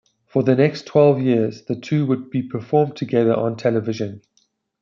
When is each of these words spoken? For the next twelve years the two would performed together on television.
For 0.25 0.41
the 0.41 0.55
next 0.55 0.87
twelve 0.87 1.21
years 1.21 1.65
the 1.65 1.75
two 1.75 2.07
would 2.07 2.31
performed 2.49 2.95
together 2.95 3.35
on 3.35 3.55
television. 3.55 4.23